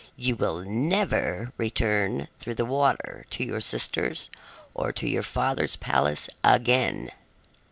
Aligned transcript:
You 0.15 0.35
will 0.35 0.63
never 0.63 1.53
return 1.59 2.27
through 2.39 2.55
the 2.55 2.65
water 2.65 3.23
to 3.29 3.43
your 3.43 3.61
sisters 3.61 4.31
or 4.73 4.91
to 4.91 5.07
your 5.07 5.21
father's 5.21 5.75
palace 5.75 6.27
again. 6.43 7.11